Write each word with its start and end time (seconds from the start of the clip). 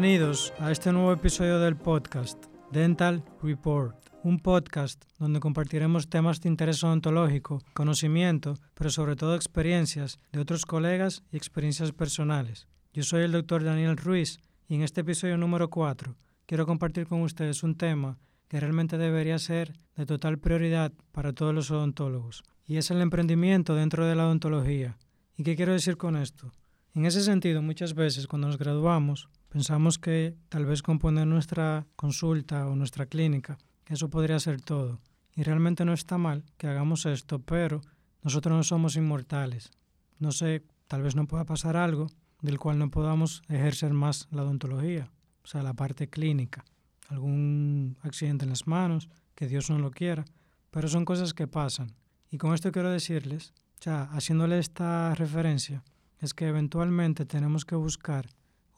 Bienvenidos 0.00 0.54
a 0.58 0.72
este 0.72 0.92
nuevo 0.92 1.12
episodio 1.12 1.58
del 1.58 1.76
podcast 1.76 2.46
Dental 2.72 3.22
Report, 3.42 3.94
un 4.22 4.38
podcast 4.38 5.04
donde 5.18 5.40
compartiremos 5.40 6.08
temas 6.08 6.40
de 6.40 6.48
interés 6.48 6.82
odontológico, 6.82 7.60
conocimiento, 7.74 8.54
pero 8.72 8.88
sobre 8.88 9.14
todo 9.14 9.34
experiencias 9.34 10.18
de 10.32 10.40
otros 10.40 10.64
colegas 10.64 11.22
y 11.30 11.36
experiencias 11.36 11.92
personales. 11.92 12.66
Yo 12.94 13.02
soy 13.02 13.24
el 13.24 13.32
doctor 13.32 13.62
Daniel 13.62 13.98
Ruiz 13.98 14.40
y 14.68 14.76
en 14.76 14.80
este 14.84 15.02
episodio 15.02 15.36
número 15.36 15.68
4 15.68 16.16
quiero 16.46 16.64
compartir 16.64 17.06
con 17.06 17.20
ustedes 17.20 17.62
un 17.62 17.74
tema 17.74 18.16
que 18.48 18.58
realmente 18.58 18.96
debería 18.96 19.38
ser 19.38 19.74
de 19.96 20.06
total 20.06 20.38
prioridad 20.38 20.94
para 21.12 21.34
todos 21.34 21.54
los 21.54 21.70
odontólogos, 21.70 22.42
y 22.66 22.78
es 22.78 22.90
el 22.90 23.02
emprendimiento 23.02 23.74
dentro 23.74 24.06
de 24.06 24.14
la 24.14 24.24
odontología. 24.24 24.96
¿Y 25.36 25.42
qué 25.42 25.56
quiero 25.56 25.74
decir 25.74 25.98
con 25.98 26.16
esto? 26.16 26.52
En 26.94 27.04
ese 27.04 27.20
sentido, 27.20 27.60
muchas 27.60 27.92
veces 27.92 28.26
cuando 28.26 28.48
nos 28.48 28.56
graduamos, 28.56 29.28
pensamos 29.50 29.98
que 29.98 30.36
tal 30.48 30.64
vez 30.64 30.82
componer 30.82 31.26
nuestra 31.26 31.86
consulta 31.96 32.66
o 32.68 32.76
nuestra 32.76 33.06
clínica, 33.06 33.58
eso 33.86 34.08
podría 34.08 34.38
ser 34.38 34.62
todo. 34.62 35.00
Y 35.34 35.42
realmente 35.42 35.84
no 35.84 35.92
está 35.92 36.16
mal 36.16 36.44
que 36.56 36.68
hagamos 36.68 37.04
esto, 37.04 37.40
pero 37.40 37.80
nosotros 38.22 38.56
no 38.56 38.62
somos 38.62 38.96
inmortales. 38.96 39.70
No 40.18 40.32
sé, 40.32 40.64
tal 40.86 41.02
vez 41.02 41.16
no 41.16 41.26
pueda 41.26 41.44
pasar 41.44 41.76
algo 41.76 42.06
del 42.40 42.58
cual 42.58 42.78
no 42.78 42.90
podamos 42.90 43.42
ejercer 43.48 43.92
más 43.92 44.28
la 44.30 44.42
odontología, 44.42 45.10
o 45.44 45.46
sea, 45.46 45.62
la 45.62 45.74
parte 45.74 46.08
clínica, 46.08 46.64
algún 47.08 47.98
accidente 48.02 48.44
en 48.44 48.50
las 48.50 48.66
manos, 48.66 49.08
que 49.34 49.48
Dios 49.48 49.68
no 49.68 49.78
lo 49.78 49.90
quiera, 49.90 50.24
pero 50.70 50.88
son 50.88 51.04
cosas 51.04 51.34
que 51.34 51.46
pasan. 51.46 51.92
Y 52.30 52.38
con 52.38 52.54
esto 52.54 52.70
quiero 52.72 52.90
decirles, 52.90 53.52
ya 53.80 54.04
haciéndole 54.04 54.58
esta 54.58 55.14
referencia, 55.14 55.82
es 56.18 56.34
que 56.34 56.46
eventualmente 56.46 57.26
tenemos 57.26 57.64
que 57.64 57.74
buscar 57.74 58.28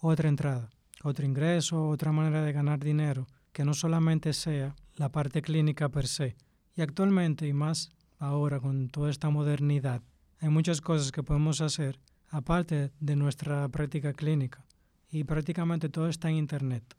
otra 0.03 0.29
entrada, 0.29 0.69
otro 1.05 1.25
ingreso, 1.25 1.89
otra 1.89 2.11
manera 2.11 2.43
de 2.43 2.53
ganar 2.53 2.81
dinero, 2.81 3.29
que 3.53 3.65
no 3.65 3.73
solamente 3.73 4.33
sea 4.33 4.75
la 4.97 5.11
parte 5.11 5.43
clínica 5.43 5.89
per 5.89 6.09
se. 6.09 6.37
Y 6.75 6.83
actualmente, 6.83 7.47
y 7.47 7.53
más 7.53 7.91
ahora 8.19 8.59
con 8.59 8.89
toda 8.89 9.11
esta 9.11 9.31
modernidad, 9.31 10.03
hay 10.41 10.49
muchas 10.49 10.81
cosas 10.81 11.13
que 11.13 11.23
podemos 11.23 11.61
hacer 11.61 12.01
aparte 12.31 12.91
de 12.99 13.15
nuestra 13.15 13.69
práctica 13.69 14.13
clínica. 14.13 14.65
Y 15.09 15.23
prácticamente 15.23 15.89
todo 15.89 16.09
está 16.09 16.31
en 16.31 16.37
Internet. 16.37 16.97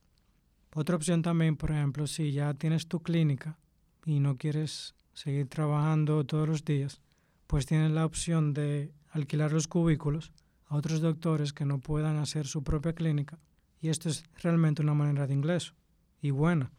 Otra 0.74 0.96
opción 0.96 1.22
también, 1.22 1.58
por 1.58 1.72
ejemplo, 1.72 2.08
si 2.08 2.32
ya 2.32 2.54
tienes 2.54 2.88
tu 2.88 3.02
clínica 3.02 3.58
y 4.06 4.22
no 4.22 4.38
quieres 4.38 4.96
seguir 5.14 5.50
trabajando 5.50 6.24
todos 6.24 6.48
los 6.48 6.64
días, 6.64 7.02
pues 7.48 7.66
tienes 7.66 7.92
la 7.92 8.06
opción 8.06 8.54
de 8.54 8.94
alquilar 9.12 9.52
los 9.52 9.68
cubículos 9.68 10.32
a 10.68 10.76
otros 10.76 11.02
doctores 11.02 11.54
que 11.54 11.66
no 11.66 11.80
puedan 11.80 12.18
hacer 12.18 12.48
su 12.48 12.64
propia 12.64 12.94
clínica. 12.94 13.40
Y 13.82 13.90
esto 13.90 14.10
es 14.10 14.24
realmente 14.42 14.82
una 14.82 14.94
manera 14.94 15.28
de 15.28 15.34
ingreso 15.34 15.74
y 16.22 16.32
buena. 16.32 16.72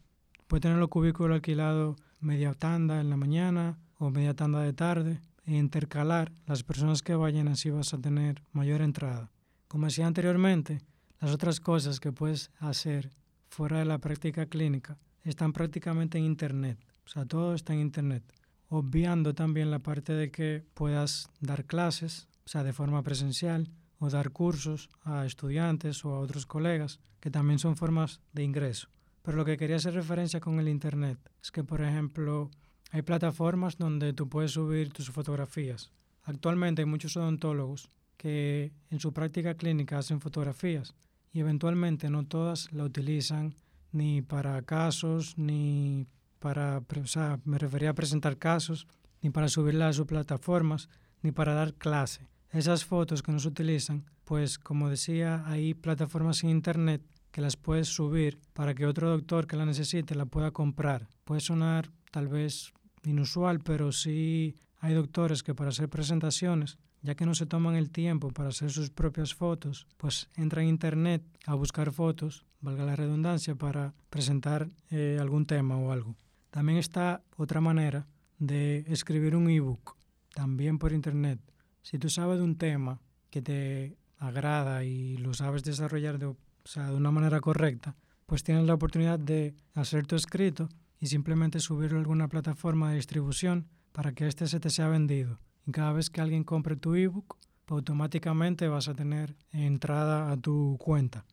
Puedes 0.47 0.63
tener 0.63 0.77
los 0.77 0.89
cubículos 0.89 1.35
alquilados 1.35 1.95
media 2.19 2.53
tanda 2.53 2.99
en 2.99 3.09
la 3.09 3.17
mañana 3.17 3.77
o 3.97 4.09
media 4.09 4.33
tanda 4.33 4.61
de 4.61 4.73
tarde 4.73 5.21
e 5.45 5.55
intercalar 5.55 6.31
las 6.47 6.63
personas 6.63 7.01
que 7.01 7.15
vayan, 7.15 7.47
así 7.47 7.69
vas 7.69 7.93
a 7.93 7.99
tener 7.99 8.41
mayor 8.51 8.81
entrada. 8.81 9.31
Como 9.67 9.85
decía 9.85 10.07
anteriormente, 10.07 10.81
las 11.19 11.31
otras 11.31 11.59
cosas 11.59 11.99
que 11.99 12.11
puedes 12.11 12.51
hacer 12.59 13.11
fuera 13.49 13.79
de 13.79 13.85
la 13.85 13.99
práctica 13.99 14.47
clínica 14.47 14.97
están 15.23 15.53
prácticamente 15.53 16.17
en 16.17 16.25
Internet. 16.25 16.79
O 17.05 17.09
sea, 17.09 17.25
todo 17.25 17.53
está 17.53 17.73
en 17.73 17.79
Internet. 17.79 18.23
Obviando 18.69 19.33
también 19.33 19.69
la 19.69 19.79
parte 19.79 20.13
de 20.13 20.31
que 20.31 20.63
puedas 20.73 21.29
dar 21.39 21.65
clases, 21.65 22.27
o 22.45 22.49
sea, 22.49 22.63
de 22.63 22.73
forma 22.73 23.03
presencial, 23.03 23.71
o 23.99 24.09
dar 24.09 24.31
cursos 24.31 24.89
a 25.03 25.25
estudiantes 25.25 26.03
o 26.05 26.13
a 26.13 26.19
otros 26.19 26.45
colegas, 26.45 26.99
que 27.19 27.31
también 27.31 27.59
son 27.59 27.75
formas 27.75 28.21
de 28.33 28.43
ingreso. 28.43 28.89
Pero 29.21 29.37
lo 29.37 29.45
que 29.45 29.57
quería 29.57 29.77
hacer 29.77 29.93
referencia 29.93 30.39
con 30.39 30.59
el 30.59 30.67
Internet 30.67 31.17
es 31.41 31.51
que, 31.51 31.63
por 31.63 31.81
ejemplo, 31.81 32.51
hay 32.91 33.01
plataformas 33.01 33.77
donde 33.77 34.13
tú 34.13 34.29
puedes 34.29 34.51
subir 34.51 34.91
tus 34.91 35.09
fotografías. 35.09 35.91
Actualmente 36.23 36.81
hay 36.81 36.85
muchos 36.85 37.17
odontólogos 37.17 37.89
que 38.17 38.71
en 38.89 38.99
su 38.99 39.13
práctica 39.13 39.55
clínica 39.55 39.97
hacen 39.97 40.21
fotografías 40.21 40.93
y 41.31 41.39
eventualmente 41.39 42.09
no 42.09 42.25
todas 42.25 42.71
la 42.71 42.83
utilizan 42.83 43.55
ni 43.91 44.21
para 44.21 44.61
casos, 44.61 45.37
ni 45.37 46.07
para, 46.39 46.77
o 46.79 47.07
sea, 47.07 47.39
me 47.45 47.57
refería 47.57 47.91
a 47.91 47.95
presentar 47.95 48.37
casos, 48.37 48.87
ni 49.21 49.29
para 49.29 49.47
subirla 49.47 49.87
a 49.87 49.93
sus 49.93 50.05
plataformas, 50.05 50.89
ni 51.21 51.31
para 51.31 51.53
dar 51.53 51.73
clase. 51.73 52.27
Esas 52.55 52.85
fotos 52.85 53.21
que 53.21 53.33
no 53.33 53.39
se 53.39 53.49
utilizan, 53.49 54.05
pues 54.23 54.57
como 54.57 54.89
decía, 54.89 55.43
hay 55.45 55.73
plataformas 55.73 56.41
en 56.41 56.51
internet 56.51 57.01
que 57.31 57.41
las 57.41 57.57
puedes 57.57 57.89
subir 57.89 58.39
para 58.53 58.73
que 58.73 58.85
otro 58.85 59.09
doctor 59.09 59.45
que 59.45 59.57
la 59.57 59.65
necesite 59.65 60.15
la 60.15 60.25
pueda 60.25 60.51
comprar. 60.51 61.09
Puede 61.25 61.41
sonar 61.41 61.91
tal 62.11 62.29
vez 62.29 62.71
inusual, 63.03 63.59
pero 63.59 63.91
sí 63.91 64.55
hay 64.79 64.93
doctores 64.93 65.43
que 65.43 65.53
para 65.53 65.71
hacer 65.71 65.89
presentaciones, 65.89 66.77
ya 67.01 67.15
que 67.15 67.25
no 67.25 67.35
se 67.35 67.45
toman 67.45 67.75
el 67.75 67.91
tiempo 67.91 68.29
para 68.29 68.47
hacer 68.47 68.71
sus 68.71 68.89
propias 68.89 69.33
fotos, 69.33 69.85
pues 69.97 70.29
entran 70.37 70.65
a 70.65 70.69
internet 70.69 71.23
a 71.45 71.55
buscar 71.55 71.91
fotos, 71.91 72.45
valga 72.61 72.85
la 72.85 72.95
redundancia, 72.95 73.55
para 73.55 73.93
presentar 74.09 74.69
eh, 74.91 75.17
algún 75.19 75.45
tema 75.45 75.75
o 75.75 75.91
algo. 75.91 76.15
También 76.51 76.77
está 76.77 77.21
otra 77.35 77.59
manera 77.59 78.07
de 78.39 78.85
escribir 78.87 79.35
un 79.35 79.49
ebook, 79.49 79.97
también 80.33 80.79
por 80.79 80.93
internet. 80.93 81.41
Si 81.85 81.99
tú 81.99 82.09
sabes 82.09 82.39
de 82.39 82.43
un 82.43 82.55
tema 82.55 82.99
que 83.29 83.43
te 83.43 83.95
agrada 84.17 84.83
y 84.83 85.17
lo 85.17 85.35
sabes 85.35 85.63
desarrollar 85.63 86.17
de, 86.17 86.25
o 86.25 86.37
sea, 86.63 86.89
de 86.89 86.95
una 86.95 87.11
manera 87.11 87.39
correcta, 87.41 87.95
pues 88.25 88.43
tienes 88.43 88.65
la 88.65 88.73
oportunidad 88.73 89.19
de 89.19 89.53
hacer 89.75 90.07
tu 90.07 90.15
escrito 90.15 90.67
y 90.99 91.05
simplemente 91.05 91.59
subirlo 91.59 91.99
a 91.99 92.01
alguna 92.01 92.27
plataforma 92.27 92.89
de 92.89 92.95
distribución 92.95 93.67
para 93.91 94.13
que 94.13 94.25
éste 94.25 94.47
se 94.47 94.59
te 94.59 94.71
sea 94.71 94.87
vendido. 94.87 95.39
Y 95.67 95.73
cada 95.73 95.93
vez 95.93 96.09
que 96.09 96.21
alguien 96.21 96.43
compre 96.43 96.75
tu 96.75 96.95
ebook, 96.95 97.37
pues 97.65 97.77
automáticamente 97.77 98.67
vas 98.67 98.87
a 98.87 98.95
tener 98.95 99.35
entrada 99.51 100.31
a 100.31 100.37
tu 100.37 100.77
cuenta. 100.79 101.27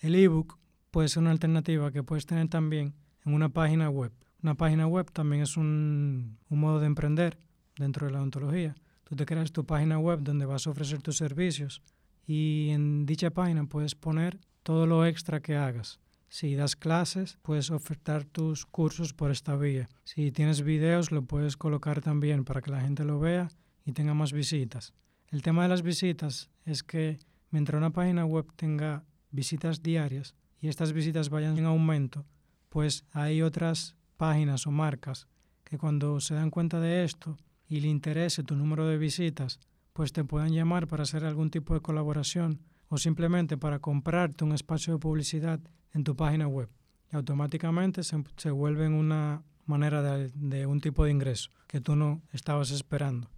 El 0.00 0.16
ebook 0.16 0.58
puede 0.90 1.06
ser 1.06 1.20
una 1.20 1.30
alternativa 1.30 1.92
que 1.92 2.02
puedes 2.02 2.26
tener 2.26 2.48
también 2.48 2.94
en 3.24 3.32
una 3.32 3.48
página 3.48 3.90
web. 3.90 4.10
Una 4.42 4.56
página 4.56 4.88
web 4.88 5.08
también 5.12 5.42
es 5.42 5.56
un, 5.56 6.36
un 6.48 6.58
modo 6.58 6.80
de 6.80 6.86
emprender 6.86 7.38
dentro 7.76 8.08
de 8.08 8.12
la 8.12 8.18
odontología. 8.18 8.74
Tú 9.04 9.16
te 9.16 9.26
creas 9.26 9.52
tu 9.52 9.64
página 9.64 9.98
web 9.98 10.20
donde 10.22 10.46
vas 10.46 10.66
a 10.66 10.70
ofrecer 10.70 11.02
tus 11.02 11.16
servicios 11.16 11.82
y 12.26 12.70
en 12.70 13.06
dicha 13.06 13.30
página 13.30 13.66
puedes 13.66 13.94
poner 13.94 14.38
todo 14.62 14.86
lo 14.86 15.04
extra 15.06 15.40
que 15.40 15.56
hagas. 15.56 16.00
Si 16.28 16.56
das 16.56 16.74
clases, 16.74 17.38
puedes 17.42 17.70
ofertar 17.70 18.24
tus 18.24 18.66
cursos 18.66 19.12
por 19.12 19.30
esta 19.30 19.56
vía. 19.56 19.88
Si 20.02 20.32
tienes 20.32 20.62
videos, 20.62 21.12
lo 21.12 21.22
puedes 21.22 21.56
colocar 21.56 22.00
también 22.00 22.44
para 22.44 22.60
que 22.60 22.70
la 22.70 22.80
gente 22.80 23.04
lo 23.04 23.20
vea 23.20 23.48
y 23.84 23.92
tenga 23.92 24.14
más 24.14 24.32
visitas. 24.32 24.94
El 25.28 25.42
tema 25.42 25.62
de 25.62 25.68
las 25.68 25.82
visitas 25.82 26.50
es 26.64 26.82
que 26.82 27.18
mientras 27.50 27.78
una 27.78 27.90
página 27.90 28.24
web 28.24 28.46
tenga 28.56 29.04
visitas 29.30 29.82
diarias 29.82 30.34
y 30.60 30.68
estas 30.68 30.92
visitas 30.92 31.28
vayan 31.28 31.58
en 31.58 31.66
aumento, 31.66 32.24
pues 32.68 33.04
hay 33.12 33.42
otras 33.42 33.94
páginas 34.16 34.66
o 34.66 34.70
marcas 34.70 35.28
que 35.62 35.78
cuando 35.78 36.18
se 36.20 36.34
dan 36.34 36.50
cuenta 36.50 36.80
de 36.80 37.04
esto 37.04 37.36
y 37.68 37.80
le 37.80 37.88
interese 37.88 38.42
tu 38.42 38.56
número 38.56 38.86
de 38.86 38.98
visitas, 38.98 39.60
pues 39.92 40.12
te 40.12 40.24
pueden 40.24 40.52
llamar 40.52 40.86
para 40.86 41.04
hacer 41.04 41.24
algún 41.24 41.50
tipo 41.50 41.74
de 41.74 41.80
colaboración 41.80 42.60
o 42.88 42.98
simplemente 42.98 43.56
para 43.56 43.78
comprarte 43.78 44.44
un 44.44 44.52
espacio 44.52 44.92
de 44.92 44.98
publicidad 44.98 45.60
en 45.92 46.04
tu 46.04 46.16
página 46.16 46.46
web. 46.46 46.68
Y 47.12 47.16
automáticamente 47.16 48.02
se, 48.02 48.22
se 48.36 48.50
vuelve 48.50 48.88
una 48.88 49.42
manera 49.66 50.02
de, 50.02 50.30
de 50.34 50.66
un 50.66 50.80
tipo 50.80 51.04
de 51.04 51.10
ingreso 51.10 51.50
que 51.66 51.80
tú 51.80 51.96
no 51.96 52.22
estabas 52.32 52.70
esperando. 52.70 53.30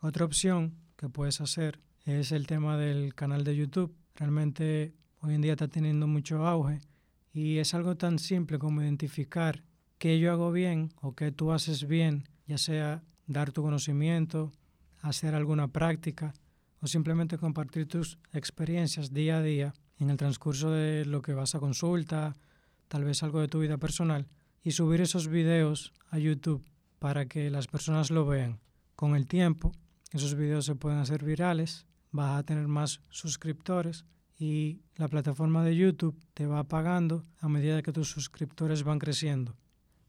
Otra 0.00 0.24
opción 0.24 0.74
que 0.96 1.08
puedes 1.08 1.40
hacer 1.40 1.80
es 2.04 2.32
el 2.32 2.46
tema 2.46 2.76
del 2.76 3.14
canal 3.14 3.44
de 3.44 3.56
YouTube. 3.56 3.94
Realmente 4.14 4.94
hoy 5.20 5.34
en 5.34 5.42
día 5.42 5.52
está 5.52 5.68
teniendo 5.68 6.06
mucho 6.06 6.46
auge 6.46 6.80
y 7.32 7.58
es 7.58 7.74
algo 7.74 7.96
tan 7.96 8.18
simple 8.18 8.58
como 8.58 8.82
identificar 8.82 9.62
qué 9.98 10.18
yo 10.18 10.32
hago 10.32 10.52
bien 10.52 10.92
o 11.00 11.14
qué 11.14 11.32
tú 11.32 11.52
haces 11.52 11.86
bien, 11.86 12.28
ya 12.46 12.58
sea 12.58 13.02
dar 13.26 13.52
tu 13.52 13.62
conocimiento, 13.62 14.52
hacer 15.00 15.34
alguna 15.34 15.68
práctica 15.68 16.34
o 16.80 16.86
simplemente 16.86 17.38
compartir 17.38 17.88
tus 17.88 18.18
experiencias 18.32 19.12
día 19.12 19.38
a 19.38 19.42
día 19.42 19.74
en 19.98 20.10
el 20.10 20.16
transcurso 20.16 20.70
de 20.70 21.04
lo 21.04 21.22
que 21.22 21.34
vas 21.34 21.54
a 21.54 21.60
consulta, 21.60 22.36
tal 22.88 23.04
vez 23.04 23.22
algo 23.22 23.40
de 23.40 23.48
tu 23.48 23.60
vida 23.60 23.78
personal, 23.78 24.28
y 24.62 24.72
subir 24.72 25.00
esos 25.00 25.28
videos 25.28 25.92
a 26.10 26.18
YouTube 26.18 26.64
para 26.98 27.26
que 27.26 27.50
las 27.50 27.66
personas 27.66 28.10
lo 28.10 28.26
vean. 28.26 28.60
Con 28.94 29.16
el 29.16 29.26
tiempo, 29.26 29.72
esos 30.12 30.34
videos 30.34 30.64
se 30.66 30.74
pueden 30.74 30.98
hacer 30.98 31.24
virales, 31.24 31.86
vas 32.10 32.38
a 32.38 32.42
tener 32.42 32.68
más 32.68 33.00
suscriptores 33.10 34.04
y 34.38 34.80
la 34.96 35.08
plataforma 35.08 35.64
de 35.64 35.76
YouTube 35.76 36.18
te 36.34 36.46
va 36.46 36.64
pagando 36.64 37.24
a 37.40 37.48
medida 37.48 37.82
que 37.82 37.92
tus 37.92 38.10
suscriptores 38.10 38.82
van 38.82 38.98
creciendo. 38.98 39.56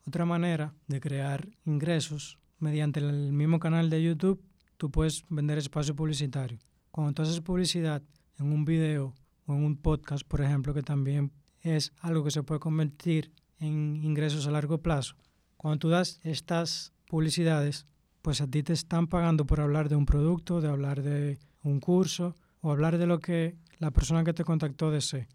Otra 0.05 0.25
manera 0.25 0.73
de 0.87 0.99
crear 0.99 1.47
ingresos 1.65 2.39
mediante 2.59 2.99
el 2.99 3.31
mismo 3.31 3.59
canal 3.59 3.89
de 3.89 4.03
YouTube, 4.03 4.41
tú 4.77 4.91
puedes 4.91 5.23
vender 5.29 5.57
espacio 5.57 5.95
publicitario. 5.95 6.59
Cuando 6.91 7.13
tú 7.13 7.21
haces 7.21 7.41
publicidad 7.41 8.01
en 8.39 8.51
un 8.51 8.65
video 8.65 9.13
o 9.45 9.53
en 9.53 9.63
un 9.63 9.77
podcast, 9.77 10.27
por 10.27 10.41
ejemplo, 10.41 10.73
que 10.73 10.83
también 10.83 11.31
es 11.61 11.91
algo 11.99 12.23
que 12.23 12.31
se 12.31 12.43
puede 12.43 12.59
convertir 12.59 13.31
en 13.59 14.03
ingresos 14.03 14.47
a 14.47 14.51
largo 14.51 14.79
plazo. 14.79 15.15
Cuando 15.57 15.79
tú 15.79 15.89
das 15.89 16.19
estas 16.23 16.93
publicidades, 17.07 17.87
pues 18.21 18.41
a 18.41 18.47
ti 18.47 18.63
te 18.63 18.73
están 18.73 19.07
pagando 19.07 19.45
por 19.45 19.61
hablar 19.61 19.89
de 19.89 19.95
un 19.95 20.05
producto, 20.05 20.61
de 20.61 20.67
hablar 20.67 21.01
de 21.01 21.39
un 21.63 21.79
curso 21.79 22.35
o 22.61 22.71
hablar 22.71 22.97
de 22.97 23.07
lo 23.07 23.19
que 23.19 23.55
la 23.79 23.91
persona 23.91 24.23
que 24.23 24.33
te 24.33 24.43
contactó 24.43 24.91
desee. 24.91 25.27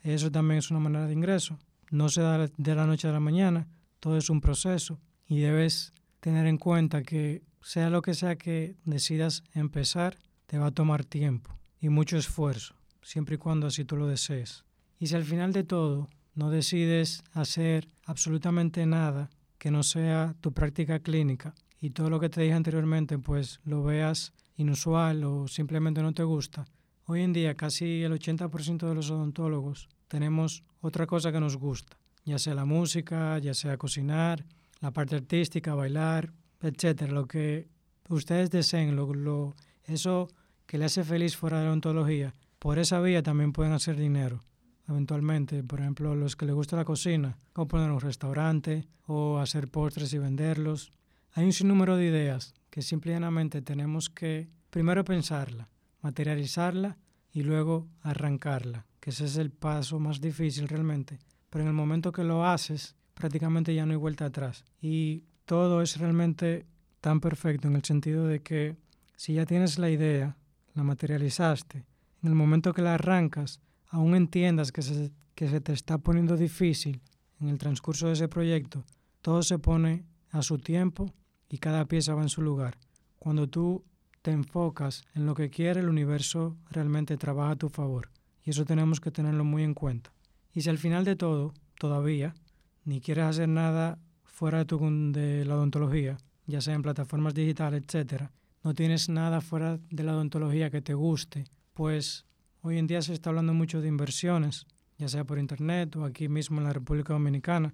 Eso 0.00 0.30
también 0.30 0.58
es 0.58 0.70
una 0.70 0.80
manera 0.80 1.06
de 1.06 1.12
ingreso. 1.12 1.58
No 1.90 2.08
se 2.08 2.22
da 2.22 2.46
de 2.46 2.74
la 2.74 2.86
noche 2.86 3.08
a 3.08 3.12
la 3.12 3.20
mañana, 3.20 3.68
todo 4.00 4.16
es 4.16 4.30
un 4.30 4.40
proceso 4.40 5.00
y 5.26 5.40
debes 5.40 5.92
tener 6.26 6.48
en 6.48 6.58
cuenta 6.58 7.04
que 7.04 7.44
sea 7.62 7.88
lo 7.88 8.02
que 8.02 8.12
sea 8.12 8.34
que 8.34 8.74
decidas 8.84 9.44
empezar, 9.54 10.18
te 10.46 10.58
va 10.58 10.66
a 10.66 10.70
tomar 10.72 11.04
tiempo 11.04 11.56
y 11.78 11.88
mucho 11.88 12.16
esfuerzo, 12.16 12.74
siempre 13.00 13.36
y 13.36 13.38
cuando 13.38 13.68
así 13.68 13.84
tú 13.84 13.96
lo 13.96 14.08
desees. 14.08 14.64
Y 14.98 15.06
si 15.06 15.14
al 15.14 15.22
final 15.22 15.52
de 15.52 15.62
todo 15.62 16.08
no 16.34 16.50
decides 16.50 17.22
hacer 17.32 17.86
absolutamente 18.06 18.84
nada 18.86 19.30
que 19.56 19.70
no 19.70 19.84
sea 19.84 20.34
tu 20.40 20.50
práctica 20.50 20.98
clínica 20.98 21.54
y 21.80 21.90
todo 21.90 22.10
lo 22.10 22.18
que 22.18 22.28
te 22.28 22.40
dije 22.40 22.54
anteriormente 22.54 23.20
pues 23.20 23.60
lo 23.62 23.84
veas 23.84 24.32
inusual 24.56 25.22
o 25.22 25.46
simplemente 25.46 26.02
no 26.02 26.12
te 26.12 26.24
gusta, 26.24 26.64
hoy 27.04 27.22
en 27.22 27.32
día 27.32 27.54
casi 27.54 28.02
el 28.02 28.12
80% 28.12 28.88
de 28.88 28.94
los 28.96 29.12
odontólogos 29.12 29.88
tenemos 30.08 30.64
otra 30.80 31.06
cosa 31.06 31.30
que 31.30 31.38
nos 31.38 31.56
gusta, 31.56 31.96
ya 32.24 32.40
sea 32.40 32.56
la 32.56 32.64
música, 32.64 33.38
ya 33.38 33.54
sea 33.54 33.76
cocinar, 33.76 34.44
la 34.80 34.92
parte 34.92 35.16
artística, 35.16 35.74
bailar, 35.74 36.32
etcétera, 36.60 37.12
lo 37.12 37.26
que 37.26 37.68
ustedes 38.08 38.50
deseen, 38.50 38.96
lo, 38.96 39.12
lo, 39.14 39.54
eso 39.84 40.28
que 40.66 40.78
le 40.78 40.86
hace 40.86 41.04
feliz 41.04 41.36
fuera 41.36 41.58
de 41.58 41.64
la 41.64 41.70
odontología, 41.70 42.34
por 42.58 42.78
esa 42.78 43.00
vía 43.00 43.22
también 43.22 43.52
pueden 43.52 43.72
hacer 43.72 43.96
dinero 43.96 44.42
eventualmente. 44.88 45.62
Por 45.62 45.80
ejemplo, 45.80 46.14
los 46.14 46.36
que 46.36 46.46
les 46.46 46.54
gusta 46.54 46.76
la 46.76 46.84
cocina, 46.84 47.38
como 47.52 47.68
poner 47.68 47.90
un 47.90 48.00
restaurante 48.00 48.86
o 49.06 49.38
hacer 49.38 49.68
postres 49.68 50.12
y 50.12 50.18
venderlos. 50.18 50.92
Hay 51.32 51.44
un 51.44 51.52
sinnúmero 51.52 51.96
de 51.96 52.06
ideas 52.06 52.54
que 52.70 52.82
simplemente 52.82 53.62
tenemos 53.62 54.10
que 54.10 54.48
primero 54.70 55.04
pensarla, 55.04 55.68
materializarla 56.00 56.98
y 57.32 57.42
luego 57.42 57.88
arrancarla, 58.02 58.86
que 59.00 59.10
ese 59.10 59.26
es 59.26 59.36
el 59.36 59.50
paso 59.50 59.98
más 59.98 60.20
difícil 60.20 60.68
realmente. 60.68 61.18
Pero 61.50 61.62
en 61.62 61.68
el 61.68 61.74
momento 61.74 62.12
que 62.12 62.24
lo 62.24 62.44
haces, 62.46 62.96
prácticamente 63.16 63.74
ya 63.74 63.86
no 63.86 63.92
hay 63.92 63.98
vuelta 63.98 64.26
atrás. 64.26 64.64
Y 64.80 65.24
todo 65.46 65.82
es 65.82 65.98
realmente 65.98 66.66
tan 67.00 67.20
perfecto 67.20 67.66
en 67.66 67.76
el 67.76 67.84
sentido 67.84 68.26
de 68.26 68.42
que 68.42 68.76
si 69.16 69.34
ya 69.34 69.46
tienes 69.46 69.78
la 69.78 69.90
idea, 69.90 70.36
la 70.74 70.82
materializaste, 70.82 71.86
en 72.22 72.28
el 72.28 72.34
momento 72.34 72.74
que 72.74 72.82
la 72.82 72.94
arrancas, 72.94 73.60
aún 73.88 74.14
entiendas 74.14 74.70
que 74.70 74.82
se, 74.82 75.10
que 75.34 75.48
se 75.48 75.60
te 75.60 75.72
está 75.72 75.98
poniendo 75.98 76.36
difícil 76.36 77.00
en 77.40 77.48
el 77.48 77.58
transcurso 77.58 78.08
de 78.08 78.12
ese 78.12 78.28
proyecto, 78.28 78.84
todo 79.22 79.42
se 79.42 79.58
pone 79.58 80.04
a 80.30 80.42
su 80.42 80.58
tiempo 80.58 81.12
y 81.48 81.58
cada 81.58 81.86
pieza 81.86 82.14
va 82.14 82.22
en 82.22 82.28
su 82.28 82.42
lugar. 82.42 82.76
Cuando 83.18 83.48
tú 83.48 83.84
te 84.20 84.32
enfocas 84.32 85.04
en 85.14 85.24
lo 85.24 85.34
que 85.34 85.48
quiere, 85.48 85.80
el 85.80 85.88
universo 85.88 86.56
realmente 86.70 87.16
trabaja 87.16 87.52
a 87.52 87.56
tu 87.56 87.68
favor. 87.68 88.10
Y 88.44 88.50
eso 88.50 88.64
tenemos 88.64 89.00
que 89.00 89.10
tenerlo 89.10 89.44
muy 89.44 89.62
en 89.62 89.74
cuenta. 89.74 90.12
Y 90.52 90.62
si 90.62 90.70
al 90.70 90.78
final 90.78 91.04
de 91.04 91.16
todo, 91.16 91.54
todavía, 91.78 92.34
ni 92.86 93.02
quieres 93.02 93.24
hacer 93.24 93.50
nada 93.50 93.98
fuera 94.24 94.58
de, 94.58 94.64
tu, 94.64 94.78
de 95.12 95.44
la 95.44 95.56
odontología, 95.56 96.16
ya 96.46 96.62
sea 96.62 96.72
en 96.72 96.82
plataformas 96.82 97.34
digitales, 97.34 97.82
etc., 97.82 98.30
no 98.64 98.72
tienes 98.72 99.10
nada 99.10 99.42
fuera 99.42 99.78
de 99.90 100.02
la 100.02 100.14
odontología 100.14 100.70
que 100.70 100.80
te 100.80 100.94
guste, 100.94 101.44
pues 101.74 102.26
Hoy 102.66 102.78
en 102.78 102.88
día 102.88 103.00
se 103.00 103.12
está 103.12 103.30
hablando 103.30 103.54
mucho 103.54 103.80
de 103.80 103.86
inversiones, 103.86 104.66
ya 104.98 105.06
sea 105.08 105.22
por 105.22 105.38
internet 105.38 105.94
o 105.94 106.04
aquí 106.04 106.28
mismo 106.28 106.58
en 106.58 106.64
la 106.64 106.72
República 106.72 107.12
Dominicana, 107.12 107.72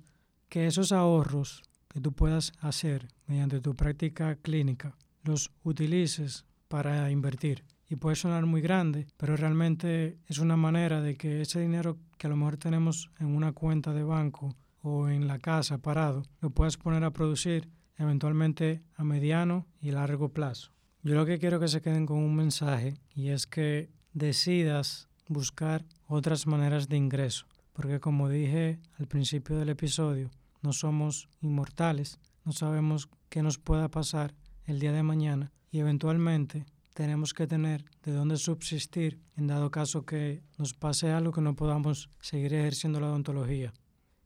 que 0.50 0.66
esos 0.66 0.92
ahorros 0.92 1.62
que 1.88 1.98
tú 1.98 2.12
puedas 2.12 2.52
hacer 2.60 3.08
mediante 3.26 3.62
tu 3.62 3.74
práctica 3.74 4.36
clínica 4.36 4.94
los 5.24 5.50
utilices 5.62 6.44
para 6.68 7.10
invertir. 7.10 7.64
Y 7.88 7.96
puede 7.96 8.16
sonar 8.16 8.44
muy 8.44 8.60
grande, 8.60 9.06
pero 9.16 9.34
realmente 9.34 10.18
es 10.26 10.36
una 10.40 10.58
manera 10.58 11.00
de 11.00 11.16
que 11.16 11.40
ese 11.40 11.60
dinero 11.60 11.96
que 12.18 12.26
a 12.26 12.30
lo 12.30 12.36
mejor 12.36 12.58
tenemos 12.58 13.10
en 13.18 13.28
una 13.28 13.52
cuenta 13.52 13.94
de 13.94 14.02
banco 14.02 14.54
o 14.82 15.08
en 15.08 15.26
la 15.26 15.38
casa 15.38 15.78
parado, 15.78 16.22
lo 16.40 16.50
puedas 16.50 16.76
poner 16.76 17.04
a 17.04 17.12
producir 17.12 17.70
eventualmente 17.96 18.82
a 18.96 19.04
mediano 19.04 19.66
y 19.80 19.92
largo 19.92 20.30
plazo. 20.30 20.72
Yo 21.02 21.14
lo 21.14 21.26
que 21.26 21.38
quiero 21.38 21.58
que 21.58 21.68
se 21.68 21.80
queden 21.80 22.06
con 22.06 22.18
un 22.18 22.36
mensaje 22.36 22.94
y 23.14 23.28
es 23.28 23.46
que 23.46 23.90
decidas 24.12 25.08
buscar 25.28 25.84
otras 26.06 26.46
maneras 26.46 26.88
de 26.88 26.96
ingreso, 26.96 27.46
porque 27.72 28.00
como 28.00 28.28
dije 28.28 28.80
al 28.98 29.06
principio 29.06 29.56
del 29.56 29.70
episodio, 29.70 30.30
no 30.60 30.72
somos 30.72 31.28
inmortales, 31.40 32.18
no 32.44 32.52
sabemos 32.52 33.08
qué 33.28 33.42
nos 33.42 33.58
pueda 33.58 33.88
pasar 33.88 34.34
el 34.64 34.78
día 34.78 34.92
de 34.92 35.02
mañana 35.02 35.52
y 35.70 35.78
eventualmente 35.78 36.66
tenemos 36.94 37.32
que 37.34 37.46
tener 37.46 37.84
de 38.02 38.12
dónde 38.12 38.36
subsistir 38.36 39.20
en 39.36 39.46
dado 39.46 39.70
caso 39.70 40.04
que 40.04 40.42
nos 40.58 40.74
pase 40.74 41.10
algo 41.10 41.32
que 41.32 41.40
no 41.40 41.56
podamos 41.56 42.10
seguir 42.20 42.52
ejerciendo 42.54 43.00
la 43.00 43.08
odontología. 43.08 43.72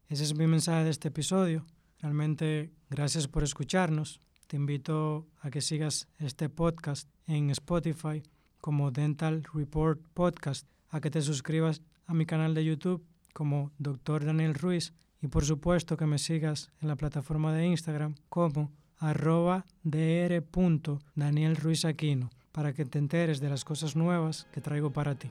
Ese 0.09 0.23
es 0.23 0.35
mi 0.37 0.47
mensaje 0.47 0.85
de 0.85 0.89
este 0.89 1.09
episodio. 1.09 1.65
Realmente 1.99 2.71
gracias 2.89 3.27
por 3.27 3.43
escucharnos. 3.43 4.21
Te 4.47 4.55
invito 4.55 5.27
a 5.41 5.49
que 5.49 5.59
sigas 5.59 6.07
este 6.17 6.47
podcast 6.47 7.09
en 7.25 7.49
Spotify 7.49 8.23
como 8.61 8.91
Dental 8.91 9.43
Report 9.53 9.99
Podcast, 10.13 10.65
a 10.89 11.01
que 11.01 11.11
te 11.11 11.21
suscribas 11.21 11.81
a 12.05 12.13
mi 12.13 12.25
canal 12.25 12.53
de 12.53 12.63
YouTube 12.63 13.05
como 13.33 13.73
Dr. 13.79 14.23
Daniel 14.23 14.53
Ruiz 14.53 14.93
y 15.21 15.27
por 15.27 15.43
supuesto 15.43 15.97
que 15.97 16.05
me 16.05 16.19
sigas 16.19 16.71
en 16.79 16.87
la 16.87 16.95
plataforma 16.95 17.53
de 17.53 17.65
Instagram 17.65 18.15
como 18.29 18.71
arroba 18.99 19.65
dr.danielruizaquino 19.83 22.29
para 22.53 22.71
que 22.71 22.85
te 22.85 22.99
enteres 22.99 23.41
de 23.41 23.49
las 23.49 23.65
cosas 23.65 23.97
nuevas 23.97 24.47
que 24.53 24.61
traigo 24.61 24.93
para 24.93 25.15
ti. 25.15 25.29